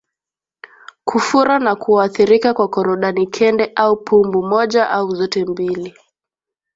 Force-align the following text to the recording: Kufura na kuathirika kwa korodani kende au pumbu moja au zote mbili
Kufura 1.05 1.59
na 1.59 1.75
kuathirika 1.75 2.53
kwa 2.53 2.67
korodani 2.73 3.27
kende 3.35 3.71
au 3.75 3.97
pumbu 4.03 4.43
moja 4.43 4.89
au 4.89 5.15
zote 5.15 5.45
mbili 5.45 5.93